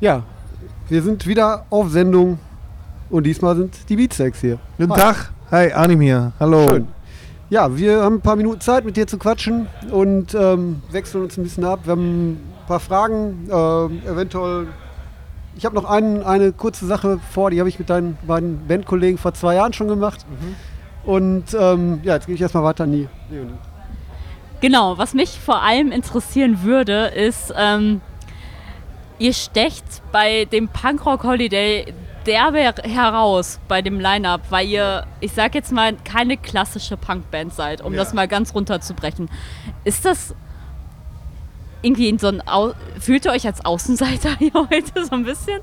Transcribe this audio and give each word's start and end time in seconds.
Ja, 0.00 0.22
wir 0.88 1.02
sind 1.02 1.26
wieder 1.26 1.66
auf 1.68 1.90
Sendung 1.90 2.38
und 3.10 3.24
diesmal 3.24 3.54
sind 3.54 3.76
die 3.86 3.96
Beatsteaks 3.96 4.40
hier. 4.40 4.58
Guten 4.78 4.94
Tag. 4.94 5.30
Hi, 5.50 5.70
Arnim 5.74 6.00
hier. 6.00 6.32
Hallo. 6.40 6.66
Schön. 6.70 6.88
Ja, 7.50 7.76
wir 7.76 8.00
haben 8.00 8.14
ein 8.14 8.20
paar 8.22 8.36
Minuten 8.36 8.62
Zeit 8.62 8.86
mit 8.86 8.96
dir 8.96 9.06
zu 9.06 9.18
quatschen 9.18 9.66
und 9.90 10.34
ähm, 10.34 10.80
wechseln 10.90 11.24
uns 11.24 11.36
ein 11.36 11.42
bisschen 11.42 11.66
ab. 11.66 11.80
Wir 11.84 11.90
haben 11.90 12.30
ein 12.30 12.40
paar 12.66 12.80
Fragen, 12.80 13.46
äh, 13.50 14.10
eventuell. 14.10 14.68
Ich 15.54 15.66
habe 15.66 15.74
noch 15.74 15.84
einen, 15.84 16.22
eine 16.22 16.52
kurze 16.52 16.86
Sache 16.86 17.20
vor, 17.30 17.50
die 17.50 17.58
habe 17.60 17.68
ich 17.68 17.78
mit 17.78 17.90
deinen 17.90 18.16
beiden 18.26 18.66
Bandkollegen 18.66 19.18
vor 19.18 19.34
zwei 19.34 19.56
Jahren 19.56 19.74
schon 19.74 19.88
gemacht. 19.88 20.24
Und 21.04 21.52
ähm, 21.52 22.00
ja, 22.04 22.14
jetzt 22.14 22.24
gehe 22.24 22.34
ich 22.34 22.40
erstmal 22.40 22.64
weiter 22.64 22.84
an 22.84 22.92
die 22.92 23.06
Leonie. 23.30 23.52
Genau, 24.62 24.96
was 24.96 25.12
mich 25.12 25.38
vor 25.38 25.60
allem 25.62 25.92
interessieren 25.92 26.62
würde, 26.62 27.08
ist, 27.08 27.52
ähm, 27.54 28.00
ihr 29.20 29.32
stecht 29.32 29.84
bei 30.10 30.46
dem 30.46 30.66
Punkrock 30.66 31.22
Holiday 31.22 31.94
derbe 32.26 32.58
heraus 32.82 33.60
bei 33.68 33.80
dem 33.80 34.00
Line-Up, 34.00 34.40
weil 34.50 34.66
ihr, 34.68 35.06
ich 35.20 35.32
sag 35.32 35.54
jetzt 35.54 35.72
mal, 35.72 35.94
keine 36.04 36.36
klassische 36.36 36.96
Punkband 36.96 37.54
seid, 37.54 37.80
um 37.80 37.92
Ja. 37.94 38.00
das 38.00 38.12
mal 38.12 38.26
ganz 38.28 38.54
runterzubrechen. 38.54 39.30
Ist 39.84 40.04
das 40.04 40.34
irgendwie 41.82 42.08
in 42.10 42.18
so 42.18 42.26
ein, 42.28 42.42
Au 42.46 42.72
fühlt 42.98 43.24
ihr 43.24 43.32
euch 43.32 43.46
als 43.46 43.64
Außenseiter 43.64 44.30
hier 44.38 44.52
heute 44.52 45.04
so 45.04 45.12
ein 45.14 45.24
bisschen? 45.24 45.60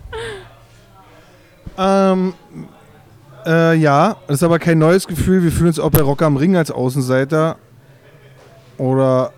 Ähm, 1.77 2.33
äh, 3.45 3.75
ja, 3.75 4.15
das 4.27 4.37
ist 4.37 4.43
aber 4.43 4.57
kein 4.57 4.79
neues 4.79 5.05
Gefühl. 5.07 5.43
Wir 5.43 5.51
fühlen 5.51 5.67
uns 5.67 5.79
auch 5.79 5.91
bei 5.91 6.01
Rock 6.01 6.21
am 6.23 6.37
Ring 6.37 6.55
als 6.55 6.71
Außenseiter 6.71 7.57
oder 8.79 9.31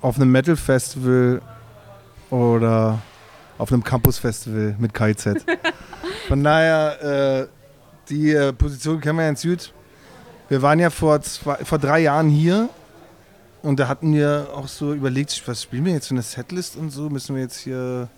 auf 0.00 0.16
einem 0.16 0.32
Metal-Festival 0.32 1.42
oder 2.30 2.98
auf 3.58 3.72
einem 3.72 3.84
Campus-Festival 3.84 4.76
mit 4.78 4.94
KZ. 4.94 5.44
Von 6.28 6.42
daher, 6.42 7.02
äh, 7.42 7.46
die 8.08 8.32
äh, 8.32 8.52
Position 8.52 9.00
kennen 9.00 9.18
wir 9.18 9.24
ja 9.24 9.30
in 9.30 9.36
Süd. 9.36 9.72
Wir 10.48 10.62
waren 10.62 10.78
ja 10.78 10.90
vor, 10.90 11.20
zwei, 11.22 11.56
vor 11.64 11.78
drei 11.78 12.00
Jahren 12.00 12.28
hier 12.28 12.68
und 13.62 13.80
da 13.80 13.88
hatten 13.88 14.12
wir 14.12 14.48
auch 14.54 14.68
so 14.68 14.92
überlegt, 14.92 15.42
was 15.46 15.62
spielen 15.62 15.84
wir 15.84 15.92
jetzt 15.92 16.08
für 16.08 16.14
eine 16.14 16.22
Setlist 16.22 16.76
und 16.76 16.90
so, 16.90 17.08
müssen 17.08 17.34
wir 17.34 17.42
jetzt 17.42 17.58
hier 17.58 18.08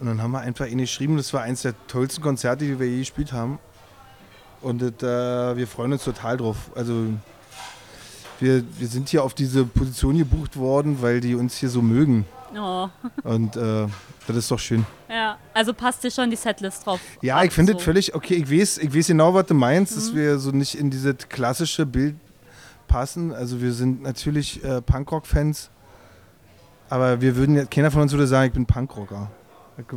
und 0.00 0.06
dann 0.06 0.22
haben 0.22 0.30
wir 0.30 0.40
einfach 0.40 0.66
ihn 0.66 0.78
geschrieben, 0.78 1.16
das 1.16 1.32
war 1.34 1.42
eins 1.42 1.62
der 1.62 1.74
tollsten 1.88 2.22
Konzerte, 2.22 2.64
die 2.64 2.78
wir 2.78 2.86
je 2.88 3.00
gespielt 3.00 3.32
haben. 3.32 3.58
Und 4.60 4.82
äh, 4.82 5.56
wir 5.56 5.66
freuen 5.66 5.92
uns 5.92 6.04
total 6.04 6.36
drauf. 6.36 6.56
Also 6.74 7.06
wir, 8.40 8.64
wir 8.78 8.88
sind 8.88 9.08
hier 9.08 9.22
auf 9.24 9.34
diese 9.34 9.64
Position 9.64 10.18
gebucht 10.18 10.56
worden, 10.56 10.98
weil 11.00 11.20
die 11.20 11.34
uns 11.34 11.56
hier 11.56 11.68
so 11.68 11.82
mögen. 11.82 12.24
Oh, 12.56 12.88
Und 13.24 13.56
äh, 13.56 13.86
das 14.26 14.36
ist 14.36 14.50
doch 14.50 14.58
schön. 14.58 14.86
ja. 15.08 15.36
Also 15.52 15.74
passt 15.74 16.02
dir 16.04 16.10
schon 16.10 16.30
die 16.30 16.36
Setlist 16.36 16.86
drauf? 16.86 17.00
Ja, 17.20 17.42
ich 17.42 17.52
finde 17.52 17.72
so. 17.72 17.78
das 17.78 17.84
völlig 17.84 18.14
okay. 18.14 18.34
Ich 18.34 18.50
weiß, 18.50 18.78
ich 18.78 18.94
weiß 18.94 19.08
genau, 19.08 19.34
was 19.34 19.46
du 19.46 19.54
meinst, 19.54 19.96
dass 19.96 20.14
wir 20.14 20.38
so 20.38 20.50
nicht 20.50 20.74
in 20.74 20.90
dieses 20.90 21.16
klassische 21.28 21.84
Bild 21.84 22.16
passen. 22.86 23.32
Also 23.32 23.60
wir 23.60 23.72
sind 23.72 24.02
natürlich 24.02 24.64
äh, 24.64 24.80
Punkrock-Fans, 24.80 25.70
aber 26.88 27.20
wir 27.20 27.36
würden 27.36 27.68
keiner 27.68 27.90
von 27.90 28.02
uns 28.02 28.12
würde 28.12 28.26
sagen, 28.26 28.46
ich 28.48 28.52
bin 28.54 28.66
Punkrocker. 28.66 29.30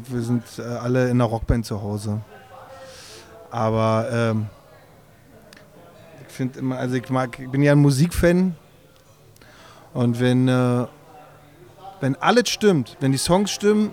Wir 0.10 0.22
sind 0.22 0.44
äh, 0.60 0.62
alle 0.62 1.06
in 1.06 1.12
einer 1.12 1.26
Rockband 1.26 1.66
zu 1.66 1.82
Hause. 1.82 2.22
Aber 3.50 4.08
ähm, 4.12 4.48
finde 6.32 6.60
immer, 6.60 6.78
also 6.78 6.96
ich 6.96 7.10
mag, 7.10 7.38
ich 7.40 7.50
bin 7.50 7.62
ja 7.62 7.72
ein 7.74 7.80
Musikfan 7.80 8.56
und 9.94 10.20
wenn, 10.20 10.48
äh, 10.48 10.86
wenn 12.00 12.16
alles 12.16 12.50
stimmt, 12.50 12.98
wenn 13.00 13.12
die 13.12 13.18
Songs 13.18 13.52
stimmen 13.52 13.92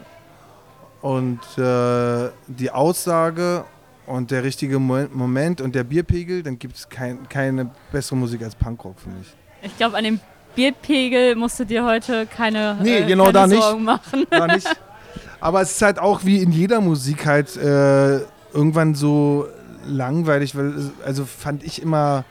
und 1.02 1.40
äh, 1.56 2.30
die 2.46 2.70
Aussage 2.70 3.64
und 4.06 4.30
der 4.30 4.42
richtige 4.42 4.78
Mo 4.78 5.06
Moment 5.12 5.60
und 5.60 5.74
der 5.74 5.84
Bierpegel, 5.84 6.42
dann 6.42 6.58
gibt 6.58 6.76
es 6.76 6.88
kein, 6.88 7.28
keine 7.28 7.70
bessere 7.92 8.16
Musik 8.16 8.42
als 8.42 8.54
Punkrock, 8.54 8.98
finde 9.00 9.18
ich. 9.22 9.34
Ich 9.70 9.76
glaube, 9.76 9.96
an 9.96 10.04
dem 10.04 10.20
Bierpegel 10.54 11.34
musst 11.36 11.60
du 11.60 11.64
dir 11.64 11.84
heute 11.84 12.26
keine, 12.26 12.78
Nee, 12.82 12.98
äh, 12.98 13.06
genau 13.06 13.24
keine 13.24 13.32
da 13.34 13.46
nicht. 13.46 13.62
Sorgen 13.62 13.84
machen. 13.84 14.26
War 14.30 14.46
nicht. 14.46 14.66
Aber 15.40 15.60
es 15.60 15.72
ist 15.72 15.82
halt 15.82 15.98
auch 15.98 16.24
wie 16.24 16.42
in 16.42 16.50
jeder 16.50 16.80
Musik 16.80 17.26
halt 17.26 17.56
äh, 17.56 18.20
irgendwann 18.52 18.94
so 18.94 19.46
langweilig, 19.88 20.56
weil, 20.56 20.72
also 21.04 21.24
fand 21.24 21.62
ich 21.64 21.82
immer. 21.82 22.24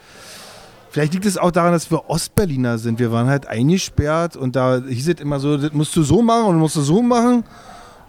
Vielleicht 0.89 1.13
liegt 1.13 1.25
es 1.25 1.37
auch 1.37 1.51
daran, 1.51 1.73
dass 1.73 1.91
wir 1.91 2.09
Ostberliner 2.09 2.77
sind. 2.77 2.97
Wir 2.97 3.11
waren 3.11 3.27
halt 3.27 3.47
eingesperrt 3.47 4.35
und 4.35 4.55
da 4.55 4.81
hieß 4.87 5.09
es 5.09 5.19
immer 5.19 5.39
so, 5.39 5.57
das 5.57 5.73
musst 5.73 5.95
du 5.95 6.01
so 6.03 6.21
machen 6.21 6.45
und 6.47 6.57
musst 6.59 6.75
du 6.75 6.81
so 6.81 7.01
machen. 7.01 7.43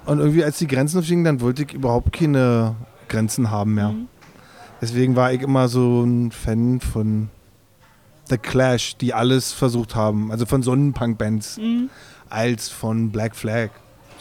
Und 0.07 0.21
irgendwie, 0.21 0.45
als 0.45 0.59
die 0.59 0.67
Grenzen 0.67 1.03
fingen, 1.03 1.25
dann 1.25 1.41
wollte 1.41 1.65
ich 1.65 1.73
überhaupt 1.75 2.13
keine 2.13 2.77
Grenzen 3.09 3.51
haben 3.51 3.75
mehr. 3.75 3.91
Mhm. 3.91 4.09
Deswegen 4.81 5.17
war 5.17 5.33
ich 5.33 5.43
immer 5.43 5.69
so 5.69 6.03
ein 6.05 6.31
Fan 6.31 6.81
von 6.81 7.29
The 8.31 8.39
Clash, 8.39 8.97
die 8.97 9.13
alles 9.13 9.53
versucht 9.53 9.95
haben. 9.95 10.31
Also 10.31 10.47
von 10.47 10.63
Sonnenpunk-Bands 10.63 11.59
Mhm. 11.59 11.91
als 12.31 12.69
von 12.69 13.11
Black 13.11 13.35
Flag. 13.35 13.71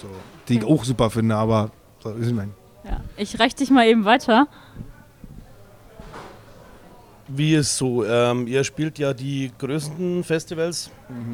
So, 0.01 0.07
die 0.49 0.57
ich 0.57 0.65
auch 0.65 0.83
super 0.83 1.09
finde, 1.09 1.35
aber 1.35 1.71
so 1.99 2.09
ist 2.11 2.27
ich 2.27 2.33
mein. 2.33 2.51
Ja. 2.83 3.01
Ich 3.17 3.39
reich 3.39 3.55
dich 3.55 3.69
mal 3.69 3.85
eben 3.85 4.03
weiter. 4.03 4.47
Wie 7.29 7.55
ist 7.55 7.77
so? 7.77 8.05
Ähm, 8.05 8.47
ihr 8.47 8.63
spielt 8.63 8.99
ja 8.99 9.13
die 9.13 9.51
größten 9.59 10.23
Festivals 10.23 10.89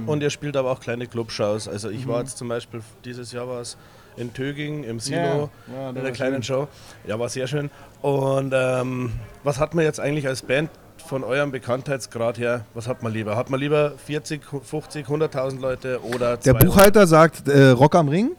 und 0.08 0.22
ihr 0.24 0.30
spielt 0.32 0.58
aber 0.58 0.72
auch 0.72 0.80
kleine 0.80 1.06
Clubshows. 1.08 1.68
Also 1.68 1.90
ich 1.90 2.08
war 2.08 2.20
jetzt 2.22 2.38
zum 2.38 2.48
Beispiel 2.48 2.82
dieses 3.06 3.32
Jahr 3.32 3.48
war 3.48 3.62
es 3.62 3.78
in 4.18 4.34
Töging 4.34 4.84
im 4.84 5.00
Silo 5.00 5.50
ja, 5.74 5.90
in 5.90 5.96
der 5.96 6.12
kleinen 6.12 6.42
Show. 6.44 6.68
Ja, 7.08 7.20
war 7.20 7.30
sehr 7.30 7.48
schön. 7.48 7.70
Und 8.02 8.54
ähm, 8.56 9.12
was 9.44 9.60
hat 9.60 9.74
man 9.76 9.86
jetzt 9.86 10.00
eigentlich 10.00 10.28
als 10.28 10.42
Band 10.42 10.70
von 11.06 11.24
eurem 11.24 11.52
Bekanntheitsgrad 11.52 12.38
her? 12.40 12.66
Was 12.74 12.88
hat 12.88 13.04
man 13.04 13.12
lieber? 13.14 13.36
Hat 13.36 13.50
man 13.50 13.60
lieber 13.60 13.94
40, 14.06 14.42
50, 14.64 15.06
100.000 15.08 15.60
Leute 15.60 16.00
oder 16.04 16.38
Der 16.38 16.54
200? 16.54 16.66
Buchhalter 16.66 17.08
sagt 17.08 17.48
äh, 17.48 17.70
Rock 17.70 17.96
am 17.96 18.08
Ring. 18.08 18.32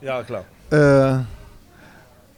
Ja, 0.00 0.22
klar. 0.22 0.44
Äh, 0.70 1.24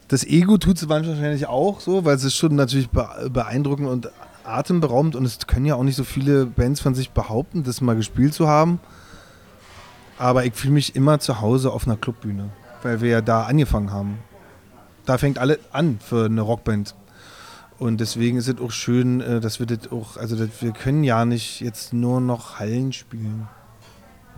das 0.08 0.24
Ego 0.24 0.58
tut 0.58 0.76
es 0.76 0.88
wahrscheinlich 0.88 1.46
auch 1.46 1.80
so, 1.80 2.04
weil 2.04 2.16
es 2.16 2.24
ist 2.24 2.36
schon 2.36 2.54
natürlich 2.54 2.90
be- 2.90 3.30
beeindruckend 3.30 3.88
und 3.88 4.10
atemberaubend 4.44 5.16
und 5.16 5.24
es 5.24 5.46
können 5.46 5.66
ja 5.66 5.74
auch 5.74 5.82
nicht 5.84 5.96
so 5.96 6.04
viele 6.04 6.46
Bands 6.46 6.80
von 6.80 6.94
sich 6.94 7.10
behaupten, 7.10 7.62
das 7.64 7.80
mal 7.80 7.96
gespielt 7.96 8.34
zu 8.34 8.48
haben. 8.48 8.80
Aber 10.18 10.44
ich 10.44 10.54
fühle 10.54 10.74
mich 10.74 10.94
immer 10.94 11.18
zu 11.18 11.40
Hause 11.40 11.72
auf 11.72 11.86
einer 11.86 11.96
Clubbühne, 11.96 12.50
weil 12.82 13.00
wir 13.00 13.08
ja 13.10 13.20
da 13.20 13.44
angefangen 13.44 13.90
haben. 13.90 14.18
Da 15.06 15.18
fängt 15.18 15.38
alles 15.38 15.58
an 15.72 15.98
für 16.04 16.26
eine 16.26 16.42
Rockband. 16.42 16.94
Und 17.78 17.98
deswegen 18.00 18.36
ist 18.36 18.46
es 18.48 18.60
auch 18.60 18.70
schön, 18.70 19.20
äh, 19.20 19.40
dass 19.40 19.58
wir 19.58 19.66
das 19.66 19.90
auch, 19.90 20.16
also 20.16 20.36
das, 20.36 20.50
wir 20.60 20.70
können 20.72 21.02
ja 21.02 21.24
nicht 21.24 21.60
jetzt 21.60 21.92
nur 21.92 22.20
noch 22.20 22.60
Hallen 22.60 22.92
spielen. 22.92 23.48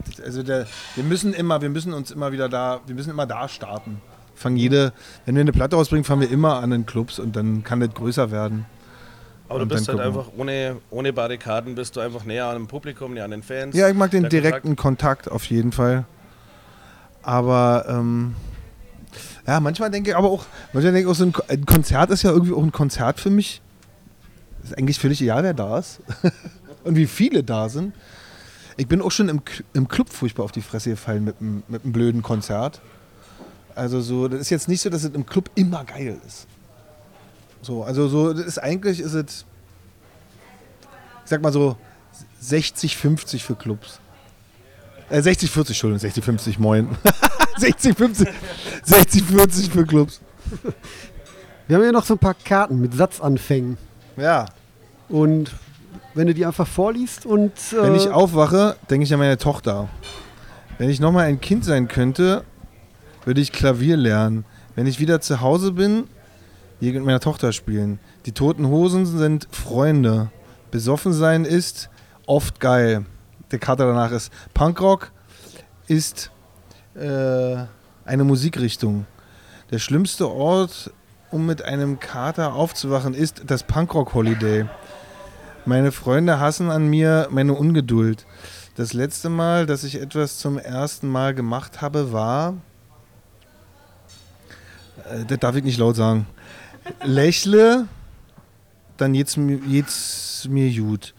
Das- 0.06 0.24
Also 0.24 0.42
der, 0.42 0.66
wir 0.94 1.04
müssen 1.04 1.34
immer, 1.34 1.60
wir 1.60 1.68
müssen 1.68 1.92
uns 1.92 2.10
immer 2.10 2.32
wieder 2.32 2.48
da, 2.48 2.80
wir 2.86 2.94
müssen 2.94 3.10
immer 3.10 3.26
da 3.26 3.46
starten. 3.48 4.00
Fangen 4.34 4.56
jede, 4.56 4.92
wenn 5.26 5.34
wir 5.34 5.42
eine 5.42 5.52
Platte 5.52 5.76
rausbringen, 5.76 6.04
fahren 6.04 6.20
wir 6.20 6.30
immer 6.30 6.60
an 6.60 6.70
den 6.70 6.86
Clubs 6.86 7.18
und 7.18 7.36
dann 7.36 7.62
kann 7.62 7.80
das 7.80 7.92
größer 7.92 8.30
werden. 8.30 8.64
Aber 9.48 9.58
du 9.58 9.66
bist 9.66 9.88
halt 9.88 9.98
gucken 9.98 10.18
einfach 10.18 10.32
ohne, 10.36 10.76
ohne 10.90 11.12
Barrikaden, 11.12 11.74
bist 11.74 11.96
du 11.96 12.00
einfach 12.00 12.24
näher 12.24 12.46
an 12.46 12.54
dem 12.54 12.66
Publikum, 12.66 13.14
näher 13.14 13.24
an 13.24 13.30
den 13.30 13.42
Fans. 13.42 13.76
Ja, 13.76 13.88
ich 13.88 13.94
mag 13.94 14.10
den 14.10 14.28
direkten 14.28 14.76
Kontakt. 14.76 15.30
auf 15.30 15.44
jeden 15.44 15.72
Fall. 15.72 16.06
Aber 17.22 17.84
ähm, 17.88 18.34
ja, 19.46 19.60
manchmal 19.60 19.90
denke 19.90 20.10
ich 20.10 20.16
aber 20.16 20.28
auch, 20.28 20.46
manchmal 20.72 20.92
denke 20.92 21.08
ich 21.08 21.12
auch, 21.12 21.18
so 21.18 21.24
ein, 21.24 21.34
ein 21.48 21.66
Konzert 21.66 22.10
ist 22.10 22.22
ja 22.22 22.30
irgendwie 22.30 22.54
auch 22.54 22.62
ein 22.62 22.72
Konzert 22.72 23.20
für 23.20 23.30
mich. 23.30 23.60
Ist 24.62 24.76
eigentlich 24.78 24.98
völlig 24.98 25.20
egal, 25.20 25.42
wer 25.42 25.54
da 25.54 25.78
ist. 25.78 26.00
und 26.84 26.96
wie 26.96 27.06
viele 27.06 27.42
da 27.42 27.68
sind. 27.68 27.94
Ich 28.76 28.88
bin 28.88 29.02
auch 29.02 29.10
schon 29.10 29.28
im, 29.28 29.42
im 29.72 29.88
Club 29.88 30.08
furchtbar 30.10 30.44
auf 30.44 30.52
die 30.52 30.62
Fresse 30.62 30.90
gefallen 30.90 31.24
mit 31.24 31.40
mit 31.40 31.84
einem 31.84 31.92
blöden 31.92 32.22
Konzert. 32.22 32.80
Also 33.74 34.00
so, 34.00 34.28
das 34.28 34.40
ist 34.40 34.50
jetzt 34.50 34.68
nicht 34.68 34.80
so, 34.80 34.90
dass 34.90 35.04
es 35.04 35.14
im 35.14 35.26
Club 35.26 35.50
immer 35.54 35.84
geil 35.84 36.18
ist. 36.26 36.46
So, 37.64 37.82
also 37.82 38.08
so, 38.08 38.28
ist 38.28 38.58
eigentlich 38.58 39.00
ist 39.00 39.14
es, 39.14 39.46
ich 41.24 41.30
sag 41.30 41.40
mal 41.40 41.50
so, 41.50 41.76
60, 42.40 42.94
50 42.94 43.42
für 43.42 43.54
Clubs. 43.54 44.00
Äh, 45.08 45.22
60, 45.22 45.50
40, 45.50 45.70
Entschuldigung, 45.70 45.98
60, 45.98 46.24
50, 46.24 46.58
moin. 46.58 46.88
60, 47.56 47.96
50, 47.96 48.28
60, 48.82 49.22
40 49.24 49.70
für 49.70 49.86
Clubs. 49.86 50.20
Wir 51.66 51.76
haben 51.76 51.82
hier 51.84 51.92
noch 51.92 52.04
so 52.04 52.14
ein 52.14 52.18
paar 52.18 52.34
Karten 52.34 52.80
mit 52.82 52.92
Satzanfängen. 52.92 53.78
Ja. 54.18 54.44
Und 55.08 55.50
wenn 56.12 56.26
du 56.26 56.34
die 56.34 56.44
einfach 56.44 56.66
vorliest 56.66 57.24
und. 57.24 57.52
Äh, 57.72 57.82
Wenn 57.82 57.94
ich 57.94 58.10
aufwache, 58.10 58.76
denke 58.90 59.04
ich 59.04 59.12
an 59.14 59.20
meine 59.20 59.38
Tochter. 59.38 59.88
Wenn 60.76 60.90
ich 60.90 61.00
nochmal 61.00 61.26
ein 61.26 61.40
Kind 61.40 61.64
sein 61.64 61.88
könnte, 61.88 62.44
würde 63.24 63.40
ich 63.40 63.52
Klavier 63.52 63.96
lernen. 63.96 64.44
Wenn 64.74 64.86
ich 64.86 65.00
wieder 65.00 65.22
zu 65.22 65.40
Hause 65.40 65.72
bin, 65.72 66.08
hier 66.84 66.94
mit 66.94 67.04
meiner 67.04 67.20
Tochter 67.20 67.52
spielen. 67.52 67.98
Die 68.26 68.32
toten 68.32 68.66
Hosen 68.66 69.06
sind 69.06 69.48
Freunde. 69.50 70.30
Besoffen 70.70 71.12
sein 71.12 71.44
ist 71.44 71.88
oft 72.26 72.60
geil. 72.60 73.06
Der 73.50 73.58
Kater 73.58 73.86
danach 73.86 74.10
ist 74.10 74.32
Punkrock 74.54 75.12
ist 75.86 76.30
äh, 76.94 77.56
eine 78.04 78.24
Musikrichtung. 78.24 79.06
Der 79.70 79.78
schlimmste 79.78 80.30
Ort, 80.30 80.92
um 81.30 81.46
mit 81.46 81.62
einem 81.62 82.00
Kater 82.00 82.54
aufzuwachen, 82.54 83.14
ist 83.14 83.42
das 83.46 83.62
Punkrock 83.62 84.14
Holiday. 84.14 84.66
Meine 85.66 85.92
Freunde 85.92 86.40
hassen 86.40 86.70
an 86.70 86.88
mir 86.88 87.28
meine 87.30 87.54
Ungeduld. 87.54 88.26
Das 88.76 88.92
letzte 88.92 89.28
Mal, 89.28 89.66
dass 89.66 89.84
ich 89.84 90.00
etwas 90.00 90.38
zum 90.38 90.58
ersten 90.58 91.08
Mal 91.08 91.34
gemacht 91.34 91.80
habe, 91.80 92.12
war. 92.12 92.54
Äh, 95.10 95.24
das 95.26 95.38
darf 95.38 95.56
ich 95.56 95.64
nicht 95.64 95.78
laut 95.78 95.96
sagen. 95.96 96.26
Lächle, 97.02 97.88
dann 98.96 99.14
jetzt, 99.14 99.36
mir- 99.36 99.60
mir 100.48 100.72
gut. 100.82 101.14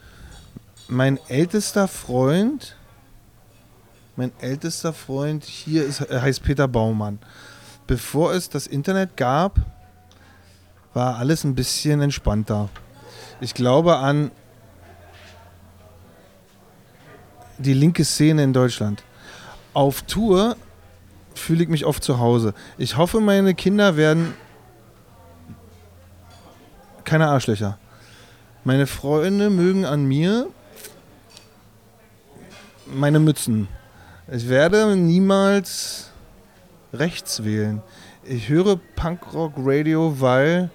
Mein 0.88 1.20
ältester 1.28 1.88
Freund, 1.88 2.76
mein 4.16 4.32
ältester 4.40 4.94
Freund 4.94 5.44
hier 5.44 5.84
ist, 5.86 6.02
er 6.02 6.22
heißt 6.22 6.44
Peter 6.44 6.68
Baumann. 6.68 7.20
Bevor 7.88 8.34
es 8.34 8.50
das 8.50 8.68
Internet 8.68 9.18
gab, 9.18 9.60
war 10.94 11.18
alles 11.18 11.44
ein 11.44 11.56
bisschen 11.56 12.02
entspannter. 12.02 12.70
Ich 13.42 13.54
glaube 13.54 13.98
an 13.98 14.32
die 17.58 17.74
linke 17.74 18.06
Szene 18.06 18.44
in 18.44 18.54
Deutschland. 18.54 19.04
Auf 19.74 20.04
Tour 20.04 20.56
fühle 21.34 21.64
ich 21.64 21.70
mich 21.70 21.86
oft 21.86 22.04
zu 22.04 22.20
Hause. 22.20 22.54
Ich 22.78 22.96
hoffe, 22.98 23.20
meine 23.20 23.54
Kinder 23.56 23.98
werden 23.98 24.34
keine 27.06 27.28
Arschlöcher. 27.28 27.78
Meine 28.64 28.88
Freunde 28.88 29.50
mögen 29.50 29.86
an 29.86 30.06
mir 30.06 30.48
meine 32.88 33.20
Mützen. 33.20 33.68
Ich 34.32 34.50
werde 34.50 34.96
niemals 34.96 36.10
rechts 36.94 37.44
wählen. 37.44 37.82
Ich 38.24 38.50
höre 38.50 38.80
Punkrock 38.96 39.54
Radio, 39.58 40.20
weil 40.20 40.70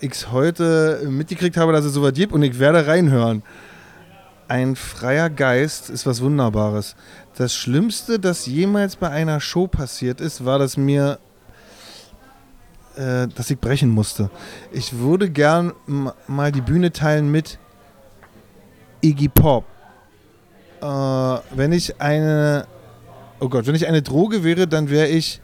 ich 0.00 0.12
es 0.12 0.30
heute 0.30 1.06
mitgekriegt 1.08 1.56
habe, 1.56 1.72
dass 1.72 1.84
es 1.84 1.94
so 1.94 2.02
was 2.02 2.12
gibt 2.12 2.32
und 2.32 2.42
ich 2.42 2.58
werde 2.58 2.86
reinhören. 2.86 3.42
Ein 4.48 4.76
freier 4.76 5.30
Geist 5.30 5.88
ist 5.88 6.04
was 6.04 6.20
Wunderbares. 6.20 6.96
Das 7.36 7.54
Schlimmste, 7.54 8.18
das 8.18 8.44
jemals 8.44 8.96
bei 8.96 9.08
einer 9.08 9.40
Show 9.40 9.66
passiert 9.66 10.20
ist, 10.20 10.44
war, 10.44 10.58
dass 10.58 10.76
mir, 10.76 11.18
äh, 12.96 13.28
dass 13.28 13.50
ich 13.50 13.58
brechen 13.58 13.90
musste. 13.90 14.30
Ich 14.72 14.98
würde 14.98 15.30
gern 15.30 15.72
mal 16.26 16.52
die 16.52 16.60
Bühne 16.60 16.92
teilen 16.92 17.30
mit 17.30 17.58
Iggy 19.00 19.28
Pop. 19.28 19.64
Äh, 20.80 20.86
wenn 20.86 21.72
ich 21.72 22.00
eine, 22.00 22.66
oh 23.40 23.48
Gott, 23.48 23.66
wenn 23.66 23.74
ich 23.74 23.86
eine 23.86 24.02
Droge 24.02 24.44
wäre, 24.44 24.66
dann 24.66 24.90
wäre 24.90 25.08
ich 25.08 25.40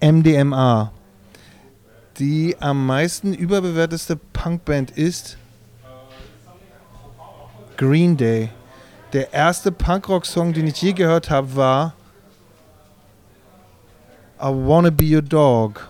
MDMA. 0.00 0.92
Die 2.18 2.56
am 2.60 2.86
meisten 2.86 3.32
überbewerteste 3.32 4.16
Punkband 4.16 4.90
ist 4.90 5.38
Green 7.76 8.16
Day. 8.16 8.50
Der 9.12 9.32
erste 9.32 9.72
Punkrock-Song, 9.72 10.52
den 10.52 10.66
ich 10.66 10.80
je 10.82 10.92
gehört 10.92 11.30
habe, 11.30 11.56
war 11.56 11.94
I 14.42 14.46
Wanna 14.46 14.88
Be 14.88 15.04
Your 15.04 15.20
Dog. 15.20 15.86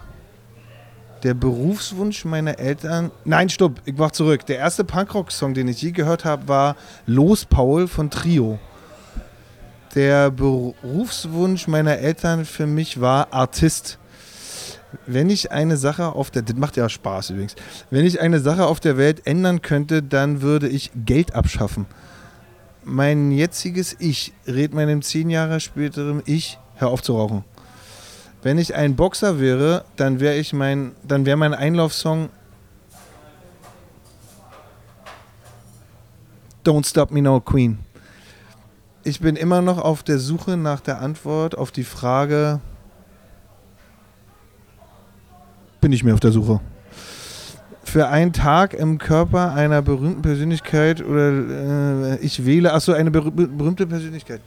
Der 1.23 1.35
Berufswunsch 1.35 2.25
meiner 2.25 2.58
Eltern. 2.58 3.12
Nein, 3.25 3.49
stopp, 3.49 3.81
ich 3.85 3.97
mach 3.97 4.11
zurück. 4.11 4.44
Der 4.47 4.56
erste 4.58 4.82
Punkrock-Song, 4.82 5.55
den 5.55 5.69
ich 5.69 5.81
je 5.82 5.93
gehört 5.93 6.25
habe, 6.25 6.49
war 6.49 6.76
Los 7.06 7.44
Paul 7.44 7.87
von 7.87 8.11
Trio. 8.11 8.58
Der 9.94 10.32
Berufswunsch 10.32 11.69
meiner 11.69 11.99
Eltern 11.99 12.44
für 12.44 12.67
mich 12.67 13.00
war 13.00 13.32
Artist. 13.32 13.99
Wenn 15.06 15.31
ich 15.31 15.53
eine 15.53 15.76
Sache 15.76 16.17
auf 16.17 16.32
der, 16.32 16.43
das 16.43 16.56
macht 16.56 16.76
ja 16.76 16.88
Spaß 16.88 17.31
übrigens, 17.31 17.55
wenn 17.91 18.05
ich 18.05 18.20
eine 18.20 18.41
Sache 18.41 18.67
auf 18.67 18.81
der 18.81 18.96
Welt 18.96 19.29
ändern 19.29 19.62
könnte, 19.62 20.03
dann 20.03 20.43
würde 20.43 20.67
ich 20.67 20.91
Geld 21.06 21.37
abschaffen. 21.37 21.87
Mein 22.82 23.31
jetziges 23.31 23.94
Ich 24.00 24.32
rät 24.49 24.75
meinem 24.75 25.03
zehn 25.03 25.31
Jahre 25.31 25.61
späteren 25.61 26.20
Ich, 26.25 26.58
hör 26.75 26.88
auf 26.88 27.03
zu 27.03 27.17
rauchen. 27.17 27.44
Wenn 28.43 28.57
ich 28.57 28.75
ein 28.75 28.97
Boxer 28.97 29.39
wäre, 29.39 29.85
dann 29.97 30.19
wäre 30.19 30.37
ich 30.37 30.55
mein, 30.55 30.93
dann 31.07 31.27
wäre 31.27 31.37
mein 31.37 31.53
Einlaufsong 31.53 32.31
Don't 36.65 36.87
Stop 36.87 37.11
Me 37.11 37.21
Now 37.21 37.41
Queen. 37.41 37.79
Ich 39.05 39.21
bin 39.21 39.37
immer 39.37 39.61
noch 39.61 39.79
auf 39.79 40.03
der 40.03 40.19
Suche 40.19 40.57
nach 40.57 40.81
der 40.81 41.01
Antwort 41.01 41.57
auf 41.57 41.71
die 41.71 41.85
Frage, 41.85 42.61
bin 45.81 45.93
ich 45.93 46.05
mir 46.05 46.15
auf 46.15 46.21
der 46.21 46.33
Suche. 46.33 46.61
Für 47.85 48.09
einen 48.09 48.33
Tag 48.33 48.73
im 48.73 48.99
Körper 48.99 49.53
einer 49.53 49.83
berühmten 49.83 50.23
Persönlichkeit 50.23 51.03
oder 51.03 51.31
äh, 51.31 52.19
ich 52.21 52.45
wähle, 52.45 52.73
achso, 52.73 52.93
eine 52.93 53.11
berüh 53.11 53.31
berühmte 53.31 53.87
Persönlichkeit. 53.87 54.41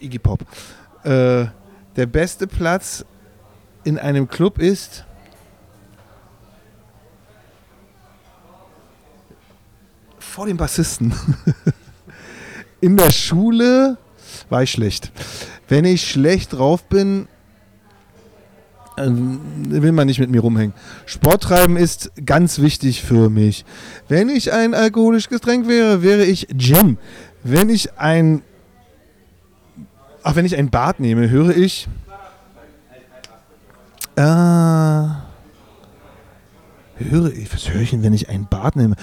Iggy 0.00 0.18
Pop. 0.18 0.40
Äh, 1.04 1.46
der 1.96 2.06
beste 2.06 2.46
Platz 2.46 3.04
in 3.84 3.98
einem 3.98 4.28
Club 4.28 4.58
ist 4.58 5.04
vor 10.18 10.46
dem 10.46 10.56
Bassisten. 10.56 11.14
In 12.80 12.96
der 12.96 13.12
Schule 13.12 13.96
war 14.50 14.62
ich 14.62 14.72
schlecht. 14.72 15.12
Wenn 15.68 15.84
ich 15.84 16.10
schlecht 16.10 16.52
drauf 16.52 16.84
bin, 16.84 17.28
will 18.96 19.92
man 19.92 20.06
nicht 20.06 20.20
mit 20.20 20.30
mir 20.30 20.40
rumhängen. 20.40 20.74
Sport 21.06 21.44
treiben 21.44 21.76
ist 21.76 22.12
ganz 22.26 22.60
wichtig 22.60 23.02
für 23.02 23.30
mich. 23.30 23.64
Wenn 24.08 24.28
ich 24.28 24.52
ein 24.52 24.74
alkoholisches 24.74 25.30
Getränk 25.30 25.66
wäre, 25.66 26.02
wäre 26.02 26.24
ich 26.24 26.48
Gin. 26.56 26.98
Wenn 27.42 27.68
ich 27.68 27.98
ein 27.98 28.42
Ach, 30.26 30.36
wenn 30.36 30.46
ich 30.46 30.56
ein 30.56 30.70
Bad 30.70 31.00
nehme, 31.00 31.28
höre 31.28 31.54
ich 31.54 31.86
äh, 34.16 34.22
höre 37.04 37.32
ich, 37.32 37.52
was 37.52 37.68
höre 37.70 37.80
ich 37.82 37.90
denn, 37.90 38.02
wenn 38.02 38.12
ich 38.12 38.28
ein 38.28 38.46
Bad 38.48 38.76
nehme? 38.76 38.94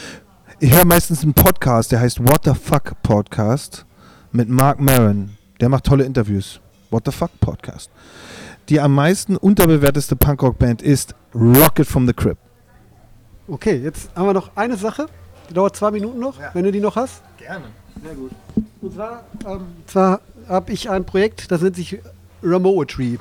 Ich 0.59 0.73
höre 0.73 0.85
meistens 0.85 1.23
einen 1.23 1.33
Podcast, 1.33 1.91
der 1.91 1.99
heißt 1.99 2.19
What 2.27 2.41
the 2.45 2.53
Fuck 2.53 3.01
Podcast 3.03 3.85
mit 4.31 4.47
Mark 4.49 4.79
Maron. 4.79 5.31
Der 5.59 5.69
macht 5.69 5.85
tolle 5.85 6.03
Interviews. 6.05 6.59
What 6.89 7.03
the 7.05 7.11
Fuck 7.11 7.31
Podcast. 7.39 7.89
Die 8.69 8.79
am 8.79 8.93
meisten 8.93 9.35
unterbewerteste 9.37 10.15
Punkrock-Band 10.15 10.81
ist 10.81 11.15
Rocket 11.33 11.87
from 11.87 12.05
the 12.07 12.13
Crib. 12.13 12.37
Okay, 13.47 13.77
jetzt 13.77 14.09
haben 14.15 14.27
wir 14.27 14.33
noch 14.33 14.51
eine 14.55 14.77
Sache. 14.77 15.07
Die 15.49 15.53
dauert 15.53 15.75
zwei 15.75 15.91
Minuten 15.91 16.19
noch, 16.19 16.39
Ja. 16.39 16.51
wenn 16.53 16.63
du 16.63 16.71
die 16.71 16.79
noch 16.79 16.95
hast. 16.95 17.21
Gerne. 17.37 17.65
Sehr 18.03 18.13
gut. 18.15 18.31
Und 18.81 18.93
zwar, 18.93 19.23
ähm, 19.45 19.61
zwar 19.87 20.21
habe 20.47 20.71
ich 20.71 20.89
ein 20.89 21.05
Projekt, 21.05 21.51
das 21.51 21.61
nennt 21.61 21.75
sich 21.75 21.99
Ramoetry. 22.43 23.19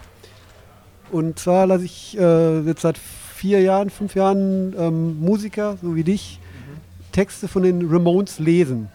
Und 1.10 1.38
zwar 1.38 1.66
lasse 1.66 1.84
ich 1.84 2.16
äh, 2.18 2.60
jetzt 2.60 2.82
seit 2.82 2.98
vier 2.98 3.60
Jahren, 3.60 3.90
fünf 3.90 4.14
Jahren 4.14 4.74
ähm, 4.78 5.20
Musiker, 5.20 5.76
so 5.82 5.94
wie 5.94 6.04
dich, 6.04 6.40
Texte 7.12 7.48
von 7.48 7.62
den 7.62 7.88
Ramones 7.90 8.38
lesen. 8.38 8.88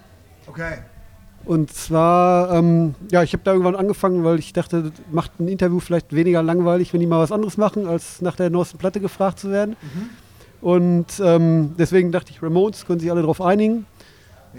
Okay. 0.48 0.78
Und 1.46 1.72
zwar, 1.72 2.54
ähm, 2.54 2.96
ja, 3.12 3.22
ich 3.22 3.34
habe 3.34 3.44
da 3.44 3.52
irgendwann 3.52 3.76
angefangen, 3.76 4.24
weil 4.24 4.40
ich 4.40 4.52
dachte, 4.54 4.84
das 4.84 4.94
macht 5.12 5.40
ein 5.40 5.48
Interview 5.48 5.80
vielleicht 5.80 6.14
weniger 6.14 6.42
langweilig, 6.42 6.92
wenn 6.92 7.02
die 7.02 7.08
mal 7.08 7.20
was 7.20 7.32
anderes 7.32 7.58
machen, 7.58 7.88
als 7.88 8.22
nach 8.22 8.36
der 8.36 8.50
neuesten 8.50 8.78
Platte 8.80 9.00
gefragt 9.00 9.40
zu 9.40 9.52
werden. 9.52 9.76
Und 10.62 11.06
ähm, 11.22 11.76
deswegen 11.78 12.12
dachte 12.12 12.32
ich, 12.32 12.42
Ramones 12.42 12.86
können 12.88 13.00
sich 13.00 13.12
alle 13.12 13.22
darauf 13.22 13.42
einigen. 13.42 13.86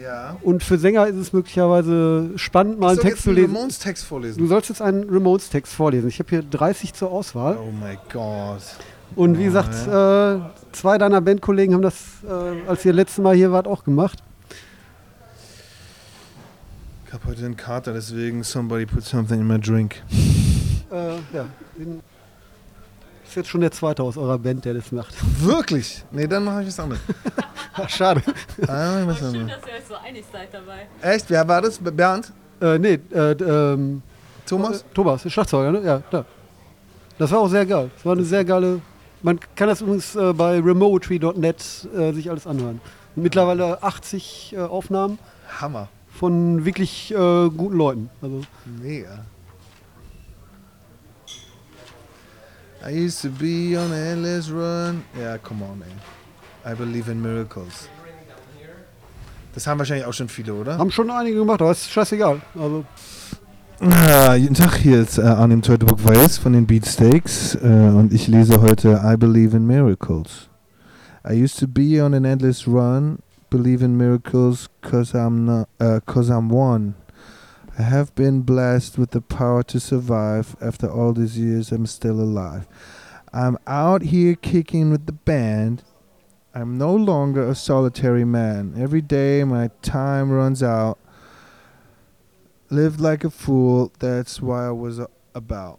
Ja. 0.00 0.36
Und 0.42 0.62
für 0.62 0.78
Sänger 0.78 1.06
ist 1.06 1.16
es 1.16 1.32
möglicherweise 1.32 2.30
spannend, 2.36 2.78
mal 2.78 2.90
einen 2.90 3.00
Text 3.00 3.22
zu 3.24 3.32
lesen. 3.32 3.54
Ramones 3.54 3.78
Text 3.78 4.04
Du 4.04 4.08
vorlesen. 4.08 4.46
sollst 4.48 4.68
jetzt 4.68 4.82
einen 4.82 5.08
Ramones-Text 5.08 5.72
vorlesen. 5.72 6.08
Ich 6.08 6.18
habe 6.18 6.28
hier 6.30 6.42
30 6.42 6.92
zur 6.94 7.10
Auswahl. 7.10 7.56
Oh 7.58 7.70
mein 7.72 7.98
Gott. 8.12 8.62
Und 9.14 9.38
wie 9.38 9.42
Oh, 9.42 9.46
gesagt, 9.46 9.72
äh, 9.86 10.40
zwei 10.72 10.98
deiner 10.98 11.20
Bandkollegen 11.20 11.74
haben 11.74 11.82
das, 11.82 11.94
äh, 12.28 12.68
als 12.68 12.84
ihr 12.84 12.92
letztes 12.92 13.22
Mal 13.22 13.34
hier 13.34 13.52
wart, 13.52 13.66
auch 13.66 13.84
gemacht. 13.84 14.18
Ich 17.06 17.12
habe 17.12 17.24
heute 17.26 17.44
einen 17.46 17.56
Kater, 17.56 17.92
deswegen 17.94 18.42
somebody 18.42 18.84
put 18.84 19.04
something 19.04 19.40
in 19.40 19.46
my 19.46 19.58
drink. 19.58 20.02
Äh, 20.92 21.14
ja, 21.34 21.46
ist 23.36 23.42
jetzt 23.44 23.50
schon 23.50 23.60
der 23.60 23.70
zweite 23.70 24.02
aus 24.02 24.16
eurer 24.16 24.38
Band, 24.38 24.64
der 24.64 24.72
das 24.74 24.90
macht. 24.92 25.14
Wirklich? 25.40 26.02
Nee, 26.10 26.26
dann 26.26 26.44
mache 26.44 26.62
ich 26.62 26.68
was 26.68 26.80
anderes. 26.80 27.02
Ach, 27.74 27.88
schade. 27.88 28.22
Ah, 28.66 29.02
was 29.04 29.18
Schön, 29.18 29.26
anderes. 29.26 29.60
dass 29.60 29.68
ihr 29.68 29.74
euch 29.76 29.84
so 29.86 29.94
einig 29.94 30.24
seid 30.32 30.48
dabei. 30.54 30.86
Echt? 31.02 31.28
Wer 31.28 31.46
war 31.46 31.60
das? 31.60 31.78
Bernd? 31.78 32.32
Äh, 32.62 32.78
nee, 32.78 32.98
äh, 33.12 33.32
ähm, 33.32 34.02
Thomas? 34.46 34.80
Äh, 34.80 34.84
Thomas, 34.94 35.22
der 35.22 35.30
Schlagzeuger, 35.30 35.70
ne? 35.72 35.82
Ja, 35.84 36.02
da. 36.10 36.24
Das 37.18 37.30
war 37.30 37.40
auch 37.40 37.48
sehr 37.48 37.66
geil. 37.66 37.90
Das 37.94 38.06
war 38.06 38.12
eine 38.14 38.24
sehr 38.24 38.44
geile. 38.44 38.80
Man 39.22 39.38
kann 39.54 39.68
das 39.68 39.82
übrigens 39.82 40.14
äh, 40.16 40.32
bei 40.32 40.58
remotree.net 40.58 41.88
äh, 41.94 42.12
sich 42.12 42.30
alles 42.30 42.46
anhören. 42.46 42.80
Mittlerweile 43.16 43.82
80 43.82 44.54
äh, 44.56 44.60
Aufnahmen 44.60 45.18
Hammer. 45.60 45.88
von 46.18 46.64
wirklich 46.64 47.10
äh, 47.12 47.14
guten 47.50 47.76
Leuten. 47.76 48.10
Also, 48.22 48.40
Mega. 48.80 49.24
I 52.84 53.06
used 53.06 53.20
to 53.22 53.28
be 53.28 53.76
on 53.76 53.92
an 53.92 54.06
endless 54.12 54.50
run. 54.50 55.04
Ja, 55.20 55.38
come 55.38 55.64
on, 55.64 55.82
ey. 55.82 56.72
I 56.72 56.74
believe 56.74 57.10
in 57.10 57.20
miracles. 57.20 57.88
Das 59.54 59.66
haben 59.66 59.78
wahrscheinlich 59.78 60.06
auch 60.06 60.12
schon 60.12 60.28
viele, 60.28 60.52
oder? 60.54 60.76
Haben 60.76 60.90
schon 60.90 61.10
einige 61.10 61.38
gemacht, 61.38 61.62
aber 61.62 61.70
ist 61.70 61.90
scheißegal. 61.90 62.40
Also, 62.58 62.84
Ah, 63.78 64.36
guten 64.38 64.54
Tag, 64.54 64.76
hier 64.76 65.02
ist 65.02 65.18
äh, 65.18 65.22
Arnim 65.22 65.60
Teutoburg 65.60 66.02
Weiß 66.02 66.38
von 66.38 66.54
den 66.54 66.66
Beatsteaks 66.66 67.56
äh, 67.56 67.58
und 67.66 68.10
ich 68.10 68.26
lese 68.26 68.62
heute 68.62 69.02
I 69.04 69.18
Believe 69.18 69.54
in 69.54 69.66
Miracles. 69.66 70.48
I 71.28 71.34
used 71.34 71.58
to 71.58 71.66
be 71.68 72.02
on 72.02 72.14
an 72.14 72.24
endless 72.24 72.66
run, 72.66 73.18
believe 73.50 73.84
in 73.84 73.96
miracles 73.98 74.70
cause 74.80 75.14
I'm 75.14 75.44
not, 75.44 75.68
uh, 75.78 76.00
cause 76.06 76.30
I'm 76.32 76.50
one. 76.50 76.94
I 77.78 77.82
have 77.82 78.14
been 78.14 78.40
blessed 78.40 78.96
with 78.96 79.10
the 79.10 79.20
power 79.20 79.62
to 79.64 79.78
survive. 79.78 80.56
After 80.62 80.90
all 80.90 81.12
these 81.12 81.38
years, 81.38 81.72
I'm 81.72 81.84
still 81.84 82.20
alive. 82.20 82.66
I'm 83.34 83.58
out 83.66 84.00
here 84.00 84.34
kicking 84.34 84.90
with 84.90 85.04
the 85.04 85.12
band. 85.12 85.82
I'm 86.54 86.78
no 86.78 86.94
longer 86.94 87.46
a 87.46 87.54
solitary 87.54 88.24
man. 88.24 88.74
Every 88.78 89.02
day 89.02 89.44
my 89.44 89.68
time 89.82 90.30
runs 90.30 90.62
out. 90.62 90.98
Lived 92.70 92.98
like 92.98 93.24
a 93.24 93.30
fool, 93.30 93.92
that's 93.98 94.40
why 94.40 94.68
I 94.68 94.70
was 94.70 94.98
about. 95.34 95.78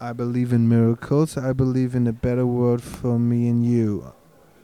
I 0.00 0.14
believe 0.14 0.54
in 0.54 0.70
miracles. 0.70 1.36
I 1.36 1.52
believe 1.52 1.94
in 1.94 2.06
a 2.06 2.14
better 2.14 2.46
world 2.46 2.82
for 2.82 3.18
me 3.18 3.46
and 3.46 3.62
you. 3.62 4.14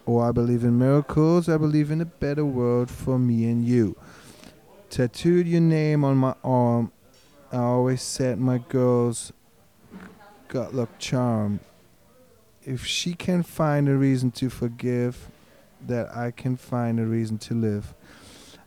Oh, 0.06 0.20
I 0.20 0.32
believe 0.32 0.64
in 0.64 0.78
miracles. 0.78 1.50
I 1.50 1.58
believe 1.58 1.90
in 1.90 2.00
a 2.00 2.06
better 2.06 2.46
world 2.46 2.90
for 2.90 3.18
me 3.18 3.44
and 3.44 3.62
you. 3.62 3.94
Tattooed 4.96 5.46
your 5.46 5.60
name 5.60 6.04
on 6.04 6.16
my 6.16 6.34
arm. 6.42 6.90
I 7.52 7.58
always 7.58 8.00
said 8.00 8.38
my 8.38 8.56
girl's 8.56 9.30
got 10.48 10.74
luck 10.74 10.88
charm. 10.98 11.60
If 12.64 12.86
she 12.86 13.12
can 13.12 13.42
find 13.42 13.90
a 13.90 13.94
reason 13.94 14.30
to 14.30 14.48
forgive, 14.48 15.28
that 15.86 16.16
I 16.16 16.30
can 16.30 16.56
find 16.56 16.98
a 16.98 17.04
reason 17.04 17.36
to 17.40 17.52
live. 17.52 17.92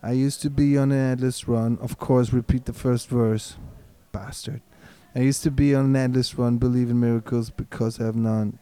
I 0.04 0.12
used 0.12 0.44
to 0.44 0.52
be 0.52 0.78
on 0.78 0.92
an 0.92 1.14
endless 1.14 1.48
run. 1.48 1.80
Of 1.82 1.98
course, 1.98 2.32
repeat 2.32 2.66
the 2.66 2.74
first 2.74 3.10
verse. 3.10 3.58
Bastard. 4.12 4.62
I 5.16 5.22
used 5.22 5.42
to 5.42 5.50
be 5.50 5.74
on 5.74 5.86
an 5.86 5.96
endless 5.96 6.38
run, 6.38 6.60
believe 6.60 6.92
in 6.92 7.00
miracles 7.00 7.50
because 7.50 8.00
I 8.00 8.06
have 8.06 8.16
none. 8.16 8.60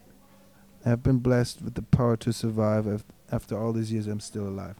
I 0.86 0.88
have 0.88 1.02
been 1.02 1.18
blessed 1.18 1.60
with 1.60 1.74
the 1.74 1.82
power 1.82 2.16
to 2.16 2.32
survive. 2.32 3.04
After 3.30 3.58
all 3.60 3.74
these 3.74 3.92
years, 3.92 4.06
I'm 4.06 4.20
still 4.20 4.48
alive. 4.48 4.76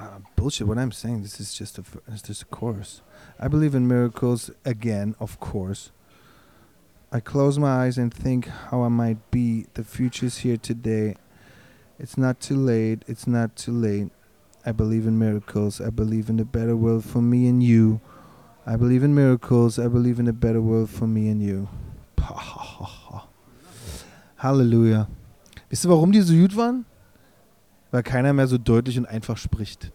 Uh, 0.00 0.18
bullshit. 0.34 0.66
What 0.66 0.78
I'm 0.78 0.92
saying, 0.92 1.20
this 1.22 1.38
is 1.40 1.52
just 1.52 1.78
a, 1.78 1.84
it's 2.08 2.22
just 2.22 2.40
a 2.40 2.46
course. 2.46 3.02
I 3.38 3.48
believe 3.48 3.74
in 3.74 3.86
miracles 3.86 4.50
again, 4.64 5.14
of 5.20 5.38
course. 5.40 5.90
I 7.12 7.20
close 7.20 7.58
my 7.58 7.84
eyes 7.84 7.98
and 7.98 8.14
think 8.14 8.46
how 8.46 8.82
I 8.82 8.88
might 8.88 9.30
be. 9.30 9.66
The 9.74 9.84
future's 9.84 10.38
here 10.38 10.56
today. 10.56 11.16
It's 11.98 12.16
not 12.16 12.40
too 12.40 12.56
late. 12.56 13.04
It's 13.06 13.26
not 13.26 13.56
too 13.56 13.72
late. 13.72 14.08
I 14.64 14.72
believe 14.72 15.06
in 15.06 15.18
miracles. 15.18 15.82
I 15.82 15.90
believe 15.90 16.30
in 16.30 16.40
a 16.40 16.46
better 16.46 16.76
world 16.76 17.04
for 17.04 17.20
me 17.20 17.46
and 17.46 17.62
you. 17.62 18.00
I 18.64 18.76
believe 18.76 19.02
in 19.02 19.14
miracles. 19.14 19.78
I 19.78 19.88
believe 19.88 20.18
in 20.18 20.28
a 20.28 20.32
better 20.32 20.62
world 20.62 20.88
for 20.88 21.06
me 21.06 21.28
and 21.28 21.42
you. 21.42 21.68
Halleluja. 24.42 25.08
Wisst 25.68 25.84
ihr, 25.84 25.90
warum 25.90 26.10
die 26.10 26.22
so 26.22 26.34
gut 26.34 26.56
waren? 26.56 26.86
Weil 27.90 28.02
keiner 28.02 28.32
mehr 28.32 28.46
so 28.46 28.58
deutlich 28.58 28.98
und 28.98 29.06
einfach 29.06 29.36
spricht. 29.36 29.92